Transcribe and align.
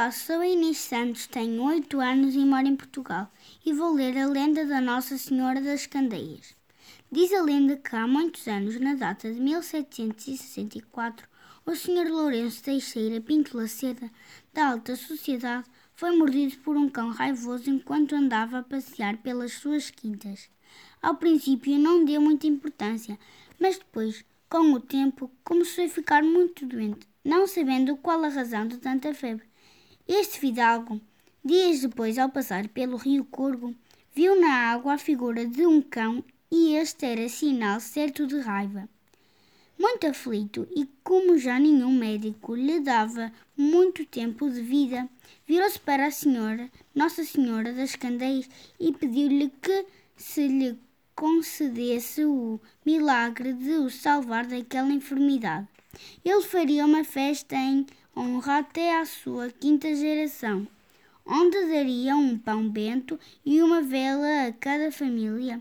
Olá, 0.00 0.10
sou 0.10 0.40
a 0.40 0.48
Inês 0.48 0.78
Santos, 0.78 1.26
tenho 1.26 1.62
8 1.62 2.00
anos 2.00 2.34
e 2.34 2.38
moro 2.38 2.66
em 2.66 2.74
Portugal 2.74 3.30
e 3.66 3.70
vou 3.74 3.92
ler 3.92 4.16
a 4.16 4.26
lenda 4.26 4.64
da 4.64 4.80
Nossa 4.80 5.18
Senhora 5.18 5.60
das 5.60 5.86
Candeias. 5.86 6.56
Diz 7.12 7.30
a 7.34 7.42
lenda 7.42 7.76
que 7.76 7.94
há 7.94 8.06
muitos 8.06 8.48
anos, 8.48 8.80
na 8.80 8.94
data 8.94 9.30
de 9.30 9.38
1764, 9.38 11.28
o 11.66 11.76
Sr. 11.76 12.08
Lourenço 12.08 12.62
Teixeira 12.62 13.20
Pinto 13.20 13.58
Laceda, 13.58 14.10
da 14.54 14.70
alta 14.70 14.96
sociedade, 14.96 15.68
foi 15.92 16.16
mordido 16.16 16.56
por 16.60 16.78
um 16.78 16.88
cão 16.88 17.10
raivoso 17.10 17.68
enquanto 17.68 18.14
andava 18.14 18.60
a 18.60 18.62
passear 18.62 19.18
pelas 19.18 19.52
suas 19.52 19.90
quintas. 19.90 20.48
Ao 21.02 21.16
princípio 21.16 21.78
não 21.78 22.06
deu 22.06 22.22
muita 22.22 22.46
importância, 22.46 23.18
mas 23.58 23.76
depois, 23.76 24.24
com 24.48 24.72
o 24.72 24.80
tempo, 24.80 25.30
começou 25.44 25.84
a 25.84 25.90
ficar 25.90 26.22
muito 26.22 26.64
doente, 26.64 27.06
não 27.22 27.46
sabendo 27.46 27.98
qual 27.98 28.24
a 28.24 28.28
razão 28.28 28.66
de 28.66 28.78
tanta 28.78 29.12
febre. 29.12 29.49
Este 30.12 30.40
fidalgo, 30.40 31.00
dias 31.44 31.82
depois, 31.82 32.18
ao 32.18 32.28
passar 32.28 32.66
pelo 32.66 32.96
rio 32.96 33.24
Corgo, 33.24 33.72
viu 34.12 34.40
na 34.40 34.72
água 34.72 34.94
a 34.94 34.98
figura 34.98 35.46
de 35.46 35.64
um 35.64 35.80
cão 35.80 36.24
e 36.50 36.74
este 36.74 37.06
era 37.06 37.28
sinal 37.28 37.78
certo 37.78 38.26
de 38.26 38.40
raiva. 38.40 38.88
Muito 39.78 40.08
aflito 40.08 40.66
e 40.74 40.84
como 41.04 41.38
já 41.38 41.60
nenhum 41.60 41.92
médico 41.92 42.56
lhe 42.56 42.80
dava 42.80 43.30
muito 43.56 44.04
tempo 44.04 44.50
de 44.50 44.60
vida, 44.60 45.08
virou-se 45.46 45.78
para 45.78 46.06
a 46.08 46.10
senhora, 46.10 46.68
Nossa 46.92 47.22
Senhora 47.22 47.72
das 47.72 47.94
Candeias, 47.94 48.50
e 48.80 48.90
pediu-lhe 48.90 49.48
que 49.62 49.86
se 50.16 50.48
lhe 50.48 50.76
concedesse 51.14 52.24
o 52.24 52.60
milagre 52.84 53.52
de 53.52 53.74
o 53.74 53.88
salvar 53.88 54.44
daquela 54.44 54.92
enfermidade. 54.92 55.68
Ele 56.24 56.42
faria 56.42 56.84
uma 56.84 57.04
festa 57.04 57.54
em 57.54 57.86
honra 58.16 58.58
até 58.58 58.98
à 58.98 59.04
sua 59.04 59.50
quinta 59.50 59.94
geração, 59.94 60.66
onde 61.24 61.66
daria 61.66 62.16
um 62.16 62.38
pão 62.38 62.68
bento 62.68 63.18
e 63.44 63.62
uma 63.62 63.82
vela 63.82 64.46
a 64.46 64.52
cada 64.52 64.90
família. 64.90 65.60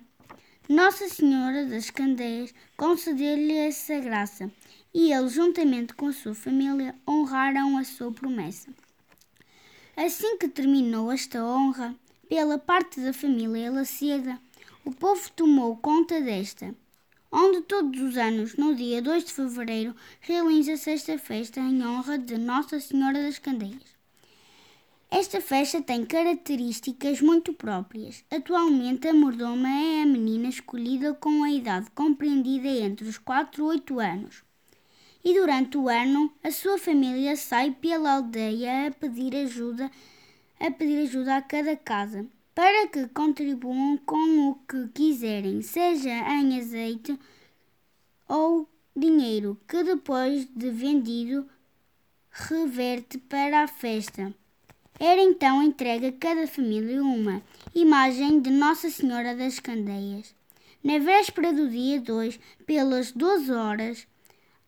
Nossa 0.67 1.09
Senhora 1.09 1.65
das 1.65 1.89
Candeias 1.89 2.53
concedeu-lhe 2.77 3.57
essa 3.57 3.99
graça, 3.99 4.51
e 4.93 5.11
ele, 5.11 5.27
juntamente 5.27 5.93
com 5.93 6.07
a 6.07 6.13
sua 6.13 6.33
família, 6.33 6.95
honraram 7.07 7.77
a 7.77 7.83
sua 7.83 8.11
promessa. 8.11 8.69
Assim 9.95 10.37
que 10.37 10.47
terminou 10.47 11.11
esta 11.11 11.43
honra, 11.43 11.95
pela 12.27 12.57
parte 12.57 13.02
da 13.02 13.11
família 13.11 13.71
Laceda, 13.71 14.39
o 14.85 14.91
povo 14.91 15.29
tomou 15.35 15.75
conta 15.77 16.21
desta 16.21 16.73
onde 17.31 17.61
todos 17.61 18.02
os 18.02 18.17
anos, 18.17 18.55
no 18.55 18.75
dia 18.75 19.02
2 19.02 19.25
de 19.25 19.33
fevereiro, 19.33 19.95
realiza-se 20.19 20.89
esta 20.89 21.17
festa 21.17 21.59
em 21.59 21.86
honra 21.86 22.17
de 22.17 22.38
Nossa 22.38 22.80
Senhora 22.80 23.21
das 23.21 23.38
Candeias. 23.38 23.97
Esta 25.11 25.41
festa 25.41 25.81
tem 25.81 26.05
características 26.05 27.19
muito 27.21 27.52
próprias. 27.53 28.23
Atualmente, 28.30 29.08
a 29.08 29.13
mordoma 29.13 29.67
é 29.67 30.03
a 30.03 30.05
menina 30.05 30.47
escolhida 30.47 31.13
com 31.16 31.44
a 31.44 31.52
idade 31.52 31.89
compreendida 31.91 32.67
entre 32.67 33.08
os 33.08 33.17
4 33.17 33.64
e 33.64 33.66
8 33.66 33.99
anos. 33.99 34.43
E 35.23 35.33
durante 35.33 35.77
o 35.77 35.89
ano, 35.89 36.31
a 36.43 36.52
sua 36.52 36.77
família 36.77 37.36
sai 37.36 37.71
pela 37.71 38.14
aldeia 38.14 38.88
a 38.88 38.91
pedir 38.91 39.36
ajuda, 39.36 39.89
a 40.59 40.71
pedir 40.71 41.02
ajuda 41.02 41.38
a 41.38 41.41
cada 41.41 41.75
casa 41.75 42.25
para 42.59 42.89
que 42.89 43.07
contribuam 43.07 43.97
com 44.05 44.49
o 44.49 44.55
que 44.67 44.89
quiserem, 44.89 45.61
seja 45.61 46.09
em 46.09 46.59
azeite 46.59 47.17
ou 48.27 48.67
dinheiro, 48.93 49.57
que 49.65 49.81
depois 49.81 50.45
de 50.53 50.69
vendido 50.69 51.47
reverte 52.30 53.17
para 53.17 53.63
a 53.63 53.67
festa. 53.69 54.33
Era 54.99 55.21
então 55.21 55.63
entregue 55.63 56.07
a 56.07 56.11
cada 56.11 56.45
família 56.47 57.02
uma 57.02 57.41
imagem 57.73 58.41
de 58.41 58.49
Nossa 58.49 58.89
Senhora 58.89 59.33
das 59.33 59.57
Candeias. 59.61 60.35
Na 60.83 60.99
véspera 60.99 61.53
do 61.53 61.70
dia 61.70 62.02
2, 62.02 62.37
pelas 62.65 63.14
12 63.14 63.53
horas, 63.53 64.05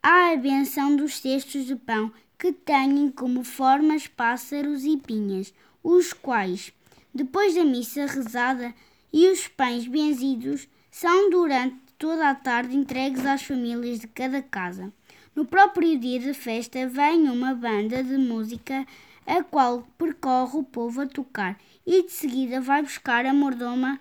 há 0.02 0.32
a 0.32 0.38
benção 0.38 0.96
dos 0.96 1.18
cestos 1.18 1.66
de 1.66 1.76
pão 1.76 2.10
que 2.40 2.54
têm 2.54 3.12
como 3.12 3.44
formas 3.44 4.08
pássaros 4.08 4.86
e 4.86 4.96
pinhas, 4.96 5.54
os 5.84 6.14
quais 6.14 6.72
depois 7.14 7.56
da 7.56 7.64
missa 7.64 8.06
rezada 8.06 8.74
e 9.12 9.28
os 9.30 9.48
pães 9.48 9.88
benzidos 9.88 10.68
são 10.90 11.30
durante 11.30 11.76
toda 11.98 12.30
a 12.30 12.36
tarde 12.36 12.76
entregues 12.76 13.26
às 13.26 13.44
famílias 13.44 14.00
de 14.00 14.08
cada 14.08 14.42
casa. 14.42 14.92
No 15.36 15.46
próprio 15.46 15.98
dia 16.00 16.20
da 16.20 16.34
festa 16.34 16.88
vem 16.88 17.30
uma 17.30 17.54
banda 17.54 18.04
de 18.04 18.18
música 18.18 18.86
a 19.26 19.44
qual 19.44 19.88
percorre 19.98 20.58
o 20.58 20.64
povo 20.64 21.02
a 21.02 21.08
tocar 21.08 21.60
e 21.86 22.04
de 22.04 22.12
seguida 22.12 22.60
vai 22.60 22.82
buscar 22.82 23.26
a 23.26 23.34
mordoma 23.34 24.00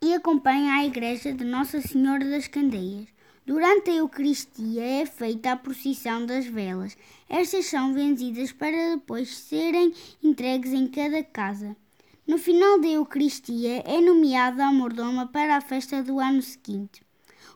e 0.00 0.14
acompanha 0.14 0.74
a 0.74 0.84
igreja 0.84 1.32
de 1.32 1.44
Nossa 1.44 1.80
Senhora 1.80 2.24
das 2.24 2.46
Candeias. 2.46 3.06
Durante 3.46 3.90
a 3.90 3.94
Eucaristia 3.94 4.82
é 4.82 5.06
feita 5.06 5.52
a 5.52 5.56
procissão 5.56 6.26
das 6.26 6.46
velas. 6.46 6.96
Estas 7.28 7.66
são 7.66 7.94
vendidas 7.94 8.52
para 8.52 8.96
depois 8.96 9.36
serem 9.36 9.92
entregues 10.22 10.72
em 10.72 10.86
cada 10.88 11.22
casa. 11.22 11.76
No 12.26 12.38
final 12.38 12.80
da 12.80 12.88
Eucaristia 12.88 13.84
é 13.86 14.00
nomeada 14.00 14.66
a 14.66 14.72
mordoma 14.72 15.28
para 15.28 15.56
a 15.56 15.60
festa 15.60 16.02
do 16.02 16.18
ano 16.18 16.42
seguinte. 16.42 17.00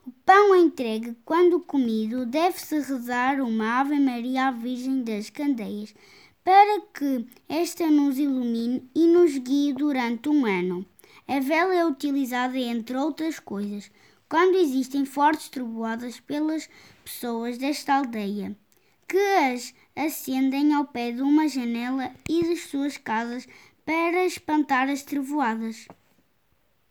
O 0.07 0.11
pão 0.25 0.55
entregue, 0.55 1.13
quando 1.25 1.59
comido, 1.59 2.25
deve-se 2.25 2.75
rezar 2.75 3.41
uma 3.41 3.81
Ave 3.81 3.99
Maria 3.99 4.47
à 4.47 4.51
Virgem 4.51 5.03
das 5.03 5.29
Candeias, 5.29 5.93
para 6.41 6.79
que 6.93 7.25
esta 7.49 7.85
nos 7.87 8.17
ilumine 8.17 8.89
e 8.95 9.07
nos 9.07 9.37
guie 9.37 9.73
durante 9.73 10.29
um 10.29 10.45
ano. 10.45 10.85
A 11.27 11.41
vela 11.41 11.75
é 11.75 11.85
utilizada, 11.85 12.57
entre 12.57 12.95
outras 12.95 13.39
coisas, 13.39 13.91
quando 14.29 14.55
existem 14.55 15.03
fortes 15.03 15.49
trovoadas 15.49 16.21
pelas 16.21 16.69
pessoas 17.03 17.57
desta 17.57 17.95
aldeia, 17.95 18.55
que 19.05 19.17
as 19.17 19.73
acendem 19.93 20.73
ao 20.73 20.85
pé 20.85 21.11
de 21.11 21.21
uma 21.21 21.49
janela 21.49 22.09
e 22.29 22.45
das 22.45 22.61
suas 22.61 22.95
casas 22.95 23.45
para 23.85 24.25
espantar 24.25 24.89
as 24.89 25.03
trevoadas. 25.03 25.87